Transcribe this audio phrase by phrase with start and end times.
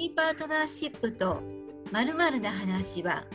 [0.00, 1.42] 式パートナーシップと
[1.92, 3.26] 〇〇な話は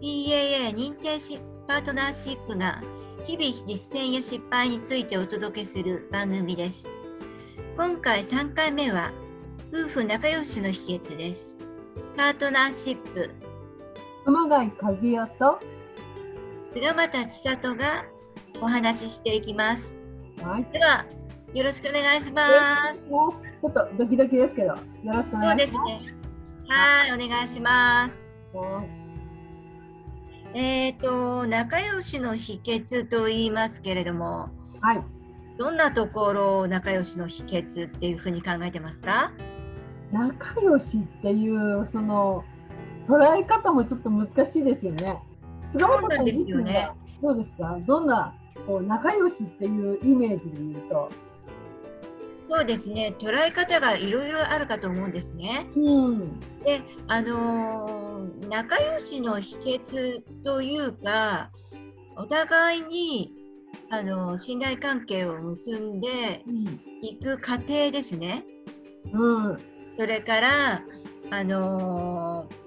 [0.00, 2.82] PAA 認定しパートナーシップが
[3.24, 6.88] 日々実践や失敗についてお届けする番組です。
[7.76, 9.12] 今回3回目は
[9.72, 11.56] 夫婦仲良しの秘訣です。
[12.16, 13.30] パートナーシップ
[14.24, 15.60] 熊谷和代と、
[16.74, 18.04] 菅又千里が
[18.60, 19.96] お話ししていきます。
[20.42, 21.06] はい、では
[21.54, 22.48] よろしくお願いしま
[22.94, 23.06] す。
[23.06, 25.66] ちょっとドキドキですけど、よろしくおそう願いします。
[25.66, 26.14] ですね。
[26.68, 28.22] はい、お願いします。
[28.54, 29.02] はい
[30.54, 35.02] えっ、と仲良しの秘訣と言いますけれども、はい、
[35.58, 39.32] どんなところを仲良しの秘訣っていうふうに考えてますか？
[40.10, 42.44] 仲良しっていうその
[43.06, 45.18] 捉え方もちょっと難しいですよね。
[45.72, 46.90] 菅そうなんですよね
[47.22, 47.78] どうですか？
[47.86, 48.34] どんな
[48.66, 51.10] こう仲良しっていうイメージで言うと、
[52.54, 53.14] そうですね。
[53.18, 55.66] 捉え方がいろいろあるかと思うんですね。
[55.74, 61.50] うん、で、あのー仲良しの秘訣というか、
[62.14, 63.32] お互いに
[63.88, 68.44] あのー信頼関係を結んでうん、いく過程ですね。
[69.10, 69.58] うん、
[69.98, 70.82] それから、
[71.30, 72.62] あのー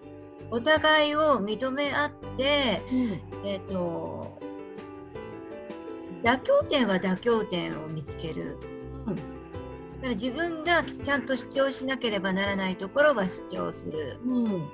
[0.52, 4.40] お互いを認め合って、うん、えっ、と、
[6.24, 8.58] 妥協点は妥協点を見つける。
[9.08, 9.35] う
[10.06, 14.20] から自分がちゃんと主張しなければならないところは主張する。
[14.24, 14.70] うん、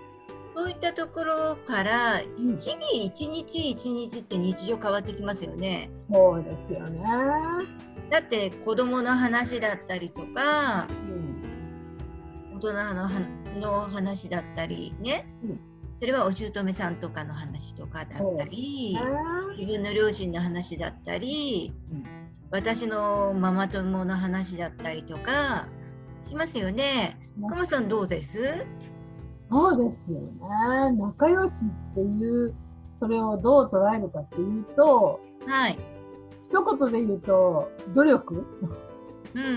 [0.53, 5.89] そういったところから、うん、日々一日一日って日常変わってきますよね。
[6.11, 7.01] そうですよね。
[8.09, 10.87] だって子供の話だったりとか、
[12.51, 13.09] うん、大人のは
[13.57, 15.59] の話だったりね、うん
[15.93, 22.20] それはお姑さんとかの話とかだったり、あ自分の両親の話だったり、うん
[22.51, 25.67] 私のママ友の話だったりとか
[26.23, 27.17] しますよね。
[27.37, 28.65] ねくまさんどうです？
[29.49, 30.91] そうですよね。
[30.97, 31.53] 仲良し
[31.91, 32.53] っていう、
[32.99, 35.77] それをどう捉えるかっていうと、はい。
[36.43, 38.45] 一言で言うと、努力
[39.33, 39.47] うんう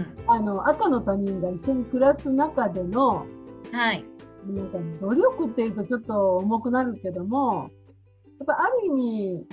[0.00, 0.16] ん。
[0.26, 3.26] あの、赤の他人が一緒に暮らす中での、
[3.72, 4.04] はい。
[4.46, 7.70] なんか努力っていうとちょっと重くなるけども、
[8.38, 9.46] やっぱある意味、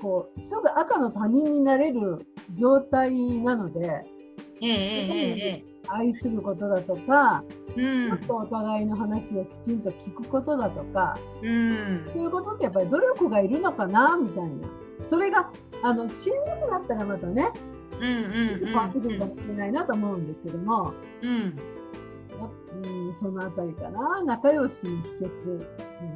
[0.00, 4.04] こう、すぐ赤の他人になれる状態なので、
[4.60, 7.44] えええええ愛することだとか、
[7.76, 14.68] えうんっとお互いの話をきちんと聞くことだとか、うんそういうことってやっぱり努力がいるのかなみたいな。
[15.08, 15.50] それが、
[15.82, 17.52] あの、しんどくなったらまたね、
[18.00, 20.92] 変わってくるかもしれないなと思うんですけども、
[21.22, 24.22] うんうんそのあたりかな。
[24.24, 25.50] 仲良しの秘訣。
[25.50, 26.15] うん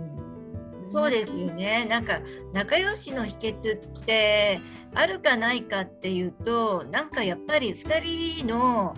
[0.92, 1.86] そうですよね。
[1.86, 2.20] なんか
[2.52, 4.60] 仲良しの秘訣って
[4.94, 8.96] あるかないかっていうと、なんかやっぱり2人の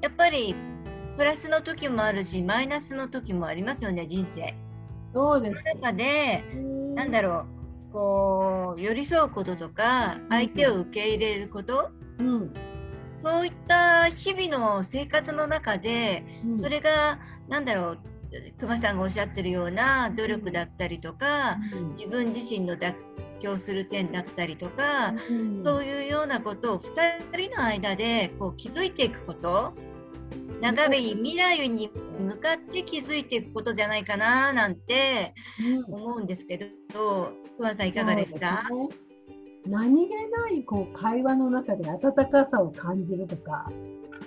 [0.00, 0.54] やっぱり
[1.16, 4.54] プラスの時もあるし、マイナスの時もありますよね、人生。
[5.12, 5.56] そうです。
[5.56, 6.44] その中で、
[6.94, 7.46] なんだろ
[7.90, 12.54] う、こう寄り添うこととか、相手を受け入れること、うん。
[13.22, 17.18] そういった日々の生活の中で、うんそれが
[17.48, 17.98] なんだろう、
[18.58, 21.88] 熊さんがおっしゃってるような努力だったりとか、うん。
[21.90, 22.94] 自分自身の妥
[23.40, 25.62] 協する点だったりとか、うん。
[25.62, 29.72] そういうようなことを2人の間でこう気づいていくこと。
[30.60, 35.94] 長い未来に向かって気づいていくことじゃないかななんてうん。
[35.94, 38.66] 思うんですけど熊さんいかがですか？
[39.66, 41.98] 何気ないこう会話の中で温
[42.30, 43.70] かさを感じるとか、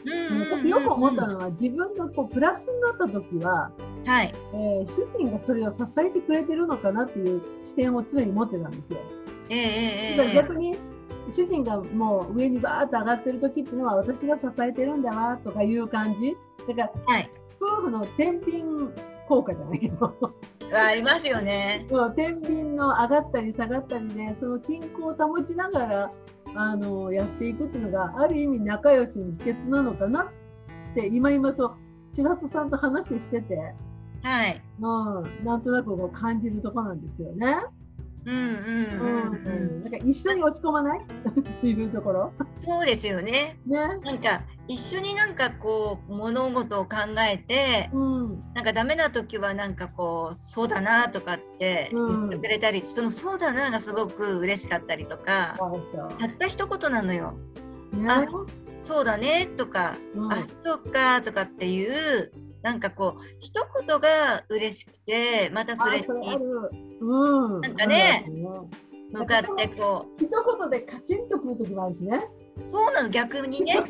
[0.07, 3.71] うんうんうん僕よく思ったのは自分がこうプラスになった時は、
[4.05, 4.33] はい。
[4.53, 8.99] えー主人がそれを支えてくれてるのかなっていう視点を常に持ってたんですよ。
[9.49, 10.35] ええええだからえ。
[10.35, 10.77] 逆に
[11.31, 16.37] 主人がもう上にバーッと上がってる時っていうのは私が支えてるんだなとかいう感じ。
[16.73, 17.31] だからえはい。
[17.59, 18.63] 夫婦の天秤
[19.27, 20.13] 効果じゃないけど。
[20.73, 21.85] ありますよね。
[21.89, 26.11] そう天秤の上がったり下がったりでその均衡を保ちながら
[26.59, 30.27] あのやっていくっていうのがある意味仲良しの秘訣なのかなっ
[30.95, 31.75] て今今と
[32.13, 33.55] 千里さんと話をしてて、
[34.23, 37.57] はいうん、なんとなくこう感じるとこなんですけどね。
[38.27, 40.99] うんうんうんうんなんか一緒に落ち込まない？
[40.99, 42.33] っていうところ？
[42.59, 43.77] そうですよねね。
[44.03, 48.43] なんか一緒になんかこう物事を考えてうん。
[48.53, 55.57] なんかダメな時はなんかこうそうだなとかって言ってくれたり、そのそうだながすごく嬉しかったりとか
[56.17, 57.37] たった一言なのよ
[57.93, 57.97] う。
[57.97, 58.07] ね。
[58.09, 58.25] あ
[58.81, 62.31] そうだねとか、うんあそうかとかっていう
[62.67, 63.53] なんかこう一
[63.87, 66.13] 言が嬉しくてまたそれにる。
[66.99, 67.61] うん。
[67.61, 68.29] なんかね
[69.13, 72.27] 向かってこ一言でカチンとくる時もあるしね。
[72.67, 73.81] うそうなの逆にね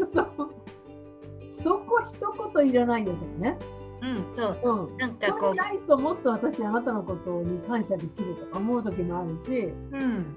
[1.63, 3.57] そこ一言いらないよとかね。
[4.03, 4.87] うん、そう。
[4.91, 10.35] うん、なんかこそれないともっと私あなたのことに感謝できるとか思う時もあるしう、うん。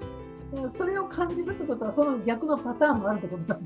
[0.75, 3.61] それを感じるってことはその逆のパターンもあるってことだか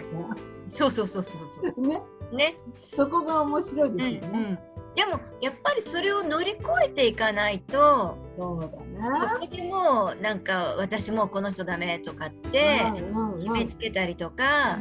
[0.69, 2.35] そうそうそうそうそらねう。
[2.35, 2.57] ね。
[2.95, 4.39] そこが面白いうんうですよね。
[4.39, 4.59] ん。
[4.95, 9.47] でもやっぱりそれを乗り越えていかないと、そうだそね。
[9.49, 14.79] こでもうなんか私もうこの人ダメとかってうんうんうん決めつけたりとか、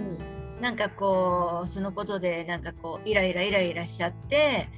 [0.61, 4.69] なんかこうそのことでなんかこうイライライライラしちゃって、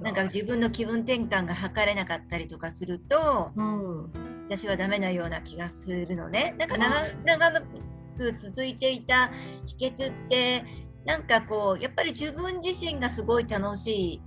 [0.00, 4.12] なんか自分の気分転換が図れなかったりとかすると、うん、
[4.46, 6.54] 私はダメなような気がするのね。
[6.58, 6.78] なんかう
[7.24, 9.30] 長長く続いていた
[9.66, 10.64] 秘訣って
[11.04, 14.22] なんかこうやっぱり自分自身がすごい楽しい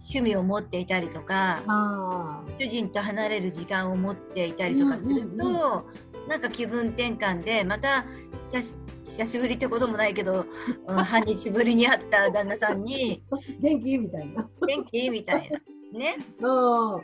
[0.00, 8.04] 趣味を持っていたりとかあ主人と離れる時間を持っていたりとかすると、うんうんなんか気分転換でまた
[8.52, 10.44] 久し久しぶりってこともないけど、
[10.86, 13.98] うん 半日ぶりに会った旦那さんに あ、元気？
[13.98, 14.48] みたいな。
[14.64, 15.98] 「元気?」みたいな。
[15.98, 16.16] ね。
[16.38, 17.00] うん、うん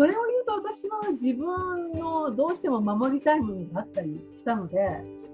[0.00, 4.78] それを言うと私は自分のどうしても守りたいものがあったりしたので、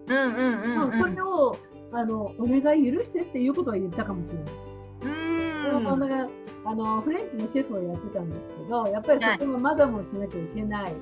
[0.09, 1.01] うんうんうんうん。
[1.03, 1.57] それを
[1.93, 4.55] あのお願い許してっていうことは言ったかもしれない。
[5.03, 6.29] うんうん、だから
[6.65, 10.93] あのフレンチのシェフをやってたんですけどやっぱりとてもマダムをしなきゃいけない、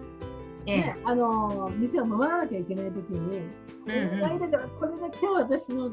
[1.07, 3.41] あの店を守らなきゃいけない時に、
[3.89, 5.91] えうんお願いだからこれだけは私の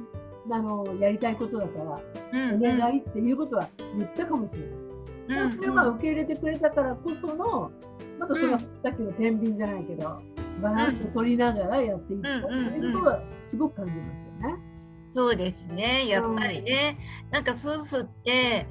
[0.52, 2.02] あのやりたいことだから、
[2.34, 4.91] うんお願いっていうことは言ったかもしれない。
[5.28, 7.72] うんそれは受け入れてくれたからこその
[8.20, 8.60] またその、うん。
[8.60, 10.22] さっきの天秤じゃないけど
[10.62, 14.72] バランスを取りながらやっていったっていうことはすごく感じますよね。
[15.14, 16.08] そうですね。
[16.08, 16.98] やっぱりね、
[17.32, 18.66] なんか夫婦って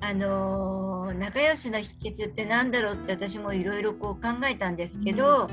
[0.00, 5.48] あのー仲良しの秘訣ってなんだろうって私もいろいろこう考えたんですけど、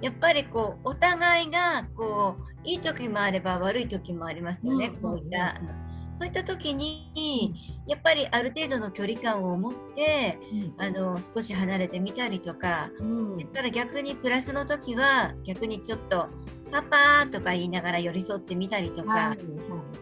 [0.00, 5.02] やっぱりこうお互いがこういい時もあれば悪い時もありますよね、うん。
[5.02, 5.60] こういった、
[6.22, 7.52] そういった時に
[7.84, 10.38] やっぱりある程度の距離感を持って
[10.78, 13.38] あの少し離れてみたりとかうん。
[13.38, 16.28] だから逆にプラスの時は逆にちょっと
[16.70, 19.34] パパとか言いながら寄り添ってみたりとか、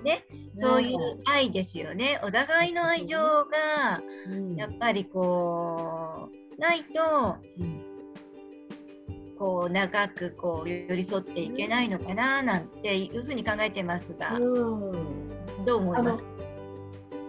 [0.05, 0.27] ね
[0.61, 2.21] そういう愛ですよね。
[2.23, 4.57] お互いの愛情がうん。
[4.57, 7.81] やっぱりこうないとうん。
[9.39, 15.20] こう長くこう寄り添っていけないのかななんていうふうに考えてますが、うん
[15.65, 16.25] どう思います？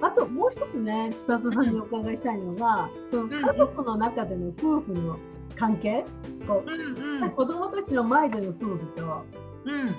[0.01, 5.19] あともう一つね、千里さんにお伺いしたいのが、その家族の中での夫婦の
[5.55, 6.03] 関係、
[6.47, 9.25] こうんう子供たちの前での夫婦と、
[9.65, 9.81] うん。
[9.81, 9.93] うんね、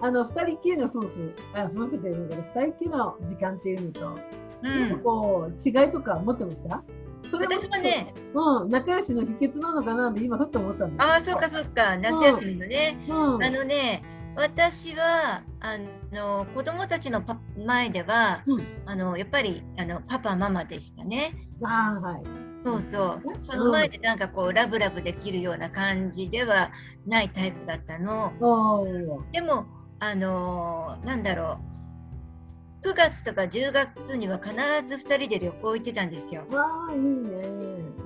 [0.00, 4.14] あの二人っきりの夫婦、あ夫婦でいうのけど、二人っきりの時間っていうのと、
[4.62, 5.00] うん。
[5.02, 6.84] こう違いとか持ってました？
[7.30, 11.96] それも私はねうん、仲良しの秘訣なのかなって今ふっと思ったんですああそうかそうか。
[11.98, 14.02] 夏休みのね、うん、あのね
[14.40, 15.78] 私はあ
[16.12, 21.34] の子供たちのパ前ではうん、あのやっぱりあのパパママでしたね。
[21.60, 22.62] はい。
[22.62, 23.36] そうそうう。
[23.36, 26.72] んその前でなんかこうラブラブできるような感じでは
[27.06, 28.32] ないタイプだったの。
[29.32, 29.66] でも
[29.98, 31.60] あのーなんだろ
[32.82, 32.88] う。
[32.88, 34.54] 9月とか10月には必
[34.88, 36.46] ず2人で旅行行ってたんですよ。
[36.50, 37.59] わあ、いいね。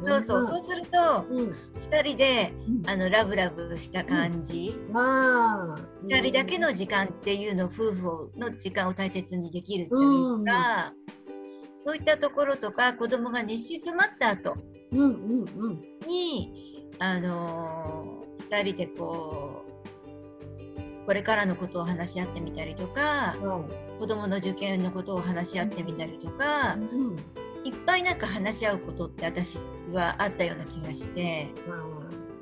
[0.06, 0.46] そうそう。
[0.46, 1.54] そうするとうん。
[1.90, 4.74] 2人でうんあのラブラブした感じ。
[4.90, 5.78] まあ。
[6.06, 10.92] 2人だけの時間っていうのを夫婦の時間を大切にできるっていうか、
[11.80, 14.56] そういったところとか子供が寝静まった後
[14.92, 15.80] うんうんうん。
[16.06, 23.64] にあのー、2人でこうこれからのことを話し合ってみたりとかは
[23.98, 26.78] 子供の受験のことを話し合ってみたりとかい。
[26.78, 27.16] うん。
[27.64, 29.58] いっぱいなんか話し合うことって私
[29.96, 31.70] はあったような気がしてあ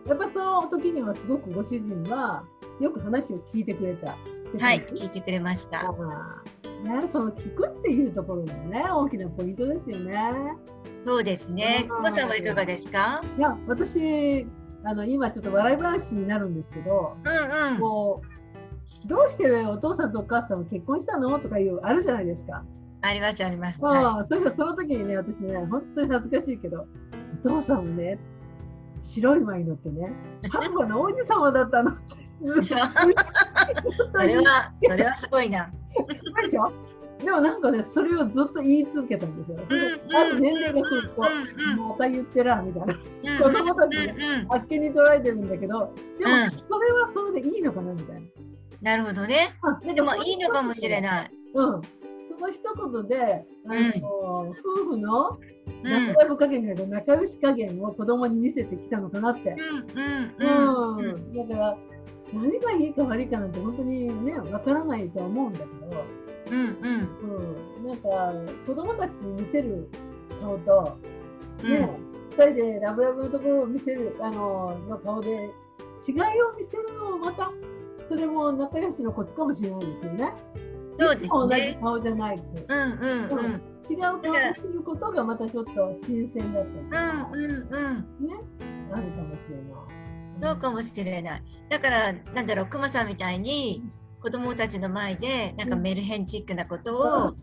[0.07, 2.45] ーやっぱその時にはすごくご主人は
[2.81, 4.17] よく話を聞いてくれた。
[4.59, 5.83] はい聞いてくれました。
[5.83, 10.33] ね、その聞くっていうところがね、大きなポイントですよね。
[11.05, 11.83] そうですね。
[11.83, 13.23] うん久保さんはいかがですか？
[13.39, 14.45] いや、私、
[14.85, 17.81] あの今ちょっと笑い話になるんですけど、うんうん。
[17.81, 18.23] こ
[19.05, 22.65] うどうしてお父さんとお母さんは結婚したのとかいうあるじゃないですか。
[23.03, 23.79] ありますあります。
[23.81, 26.87] あはあそしたらその時にね、私ね、本当に恥ずかしいけど、
[27.45, 28.19] お父さんもね、
[29.03, 30.13] 白い馬に乗ってね、
[30.51, 32.15] パパの王子様だったのって。
[32.61, 32.75] い、 そ
[34.19, 35.71] れはそれはすごいな。
[36.17, 36.73] すごいでしょ？
[37.25, 39.59] でもなんかね、それをずっと言い続けたんですよ。
[40.19, 41.29] ある年齢が来ると、ま
[41.97, 48.23] た言ってらみたいな、うん子供たちねあっけに捉えてるんだけど、でもうんそれはそれでいいのかなみたいな。
[48.83, 49.55] なるほどね。
[49.95, 51.01] でもいいのかもしれい。
[51.01, 51.31] ない。
[51.55, 51.81] うん。
[52.43, 52.61] その一
[52.93, 55.39] 言で、あの夫婦の
[55.85, 59.51] うん仲良加減じゃなくて仲良し加減を子供に見せてきたのかなって。
[59.51, 61.49] うんうんうんうん。
[61.49, 61.79] だから、
[62.33, 66.05] 何がいいか悪いかなんて本当にね、わからないとは思うんだけど、
[66.51, 67.09] うんうん
[67.81, 67.87] うん。
[67.87, 69.89] なんか、子供たちに見せる
[70.41, 70.99] 顔と、
[71.63, 71.89] ね、
[72.31, 75.47] 二人でラブラブのところを見せるあのの顔で違いを
[76.59, 77.53] 見せるのもまた
[78.09, 80.33] それも仲良しのコツかもしれないですよね。
[80.95, 81.79] そうです同じね。
[81.81, 82.45] 顔じゃないと。
[82.69, 83.63] うんうんうん。
[83.91, 84.21] 違う顔を
[84.55, 87.75] することがまたちょっと新鮮だったりうんうん
[88.21, 88.29] うん。
[88.29, 88.35] ね、
[88.93, 90.39] あるかもしれない。
[90.39, 91.43] そうかもしれない。
[91.69, 93.83] だから、なんだろう、くまさんみたいに
[94.21, 97.35] 子供たちの前で、なんかメルヘンチックなことを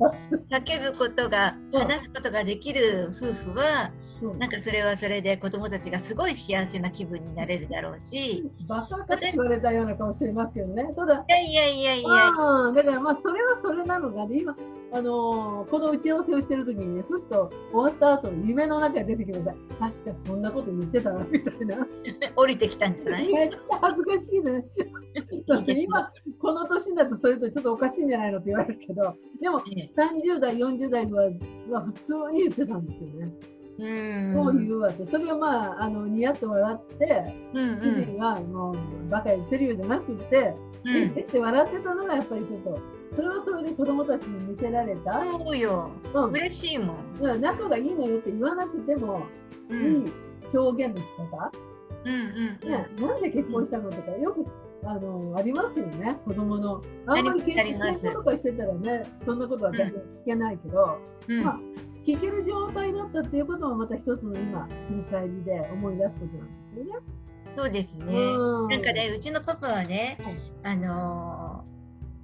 [0.50, 10.94] 叫ぶことが、うん話すことができる夫婦は、うんなんかそれはそれで子供たちがすごい幸せな気分になれるだろうし、いバカかって言われたような顔してますけどね。
[10.96, 14.56] ただ、やいやいやいや、ああだからまあそれはそれなのがね、今、
[14.92, 19.56] あのーこの打ち合わせをしてる時にね、ふっと終わった後に夢の中で出てきださい。
[19.80, 21.88] 確かそんなこと言ってたな、みたいな。
[22.36, 23.28] 降りてきたんじゃない？
[23.34, 24.66] めっちゃ恥ずかしいね。
[25.48, 26.12] だって今、
[26.42, 31.24] この年だとそれとちょっとおかしいんじゃないのって言われるけど、でもね30代、40代は
[31.72, 33.32] は普通に言ってたんですよね。
[33.80, 34.36] うん。
[34.36, 35.06] こう言うわって。
[35.06, 40.54] それをまあ、あのニヤッと笑って、うんう主ん人はもうバカ言ってるようじゃなくて、
[40.86, 41.12] うえん。
[41.12, 42.80] って笑ってたのがやっぱりちょっと、
[43.16, 45.22] それはそれで子供たちに見せられた。
[45.22, 45.90] そうよ。
[46.14, 47.14] うん嬉しいもん。
[47.16, 49.24] だから仲がいいのよって言わなくても、
[49.70, 50.12] いうんい
[50.54, 51.52] 表現の仕方、
[52.06, 54.46] うんうんね、なんで結婚したのとか、よく
[54.86, 56.82] あのありますよね、子供の。
[57.06, 61.44] あんまり結婚とかしてたらね、そんなことは全然聞けないけど、うん。
[61.44, 61.60] まあ
[62.16, 66.92] 聞ける状態だったっていうこともまた一つの今、振り返りで思い出すことなんですよね。
[67.56, 68.06] そうですね。
[68.06, 71.70] うんなんかね、うちのパパはねはい、あのー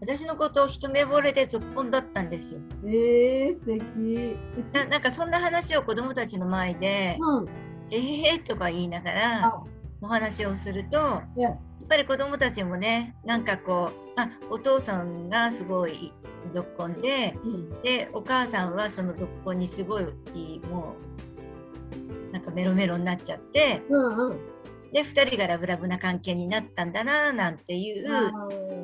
[0.01, 2.59] 私のことを一目惚れで続婚だったんですよ。
[2.83, 4.37] えー、素敵。
[4.73, 7.47] ななんかそんな話を子供たちの前で、うん。
[7.89, 9.63] えへーとか言いながらあ、
[10.01, 11.21] お話をすると、
[11.87, 16.13] ぱり子供たちもね、なんかこう、あ、お父さんがすごい
[16.51, 17.81] 続婚で、うん。
[17.81, 20.05] で、お母さんはその続婚にすごい、
[20.69, 20.95] も
[22.29, 24.54] う、なんかメロメロになっちゃって、うんうん。
[24.95, 28.07] で、二人がラブラブな関係になったんだな、なんていう、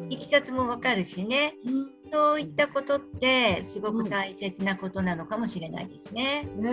[0.10, 1.89] いきさつもわかるしね、うん。
[2.12, 6.44] そういったことってすごく大切なことなのかもしれないですね。
[6.58, 6.70] ね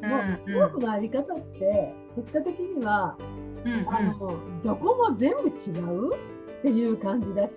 [0.00, 3.18] うえ、もう、夫婦んのあり方って、結果的には、
[3.66, 3.94] うんうん。
[3.94, 4.32] あの、
[4.64, 6.14] どこも全部違う？
[6.14, 7.50] っていう感じだし、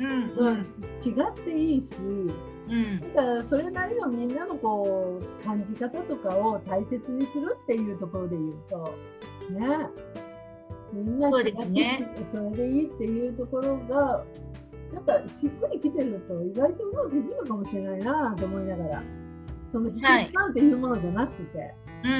[0.00, 0.58] うんううんん。
[1.04, 3.00] 違っていいし、うん。
[3.14, 8.92] だからそれなりのみんなのこう感じ方とかを大切にするっていうところで言うと、
[9.52, 9.66] ね、
[10.92, 14.24] みんなそう違ってですねそれでいいっていうところが、
[14.92, 19.02] なんかしっくりきてると意外とうまくいくのかもしれないなと思いながら、
[19.72, 21.74] その秘はい訣なんていうものじゃなくて、
[22.04, 22.12] うん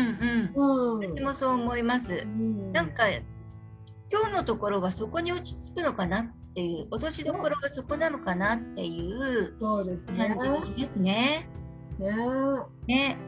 [0.57, 1.01] うん。
[1.01, 2.13] うん、私もそう思います。
[2.13, 2.73] うん。
[2.73, 9.59] なんか今日のところはそこに落ち着くのかなっていう落としどころはそこなのかなっていう。
[9.59, 11.49] 感じがしますね。
[11.99, 12.15] ね。
[12.87, 13.19] ね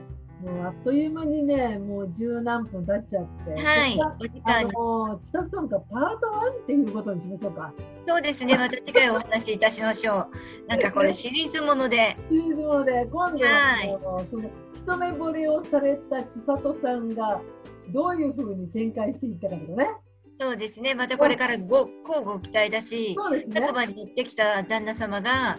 [0.40, 6.26] もうあっという間にね、もう十何分経っちゃって、はいお時あ間にの千里さんがパート
[6.58, 7.74] 1っていうことにしましょうか。
[8.06, 10.28] そうですねまた次回お話しいたしましょう。
[10.68, 17.40] なんかこれシリーズものでシリーズもので、今度は、その一目惚れをされた千里さんが
[17.90, 19.88] どういうふうに展開していったかとかね。
[20.40, 23.44] そうですねまたこれからご交互期待だしね。
[23.52, 25.58] 白馬に乗ってきた旦那様が。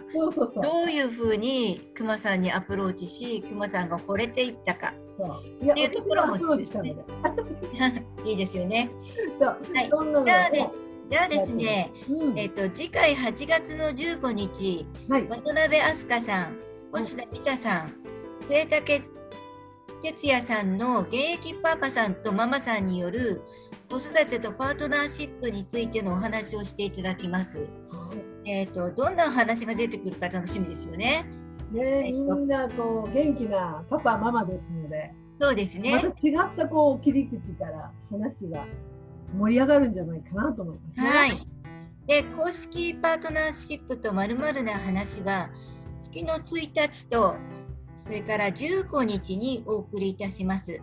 [0.62, 6.36] どういうふうにクマさんにアプローチしクマさんが惚れていったかっていうと私ころも。
[8.24, 8.90] いいですよね。
[9.38, 9.90] はい
[10.24, 10.70] じゃあで
[11.10, 15.28] じゃあですね、うんえっと次回8月の15日はい。
[15.28, 16.56] 渡辺飛鳥さん
[16.92, 17.92] 星田美沙さん
[18.42, 19.02] 末竹
[20.02, 23.42] 哲也さんの現役パパさんとママさんによる
[23.90, 27.68] 子育てとパートナーシップについてのお話をしていただきます。
[28.44, 31.26] えっ、とどんなお話が出てくるか楽しみですよね。
[31.72, 36.00] ね、みんなこう元気なパパママですので、そうですまね。
[36.00, 38.64] た違ったこう切り口から話が
[39.36, 41.08] 盛り上がるんじゃないかなと思いますね。
[41.08, 41.46] はい。
[42.06, 45.50] で、公式パートナーシップとまるな話は、
[46.00, 47.34] 月の1日と、
[47.98, 50.80] それから15日にお送りいたします。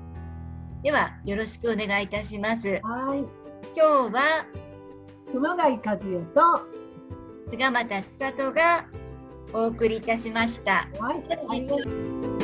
[0.88, 2.70] では、よろしくお願いいたします。
[2.70, 3.20] はい。
[3.76, 4.46] 今日は、
[5.34, 6.62] 熊谷和代と、
[7.50, 8.86] 菅又千里が
[9.52, 10.88] お送りいたしました。
[10.98, 12.37] はい。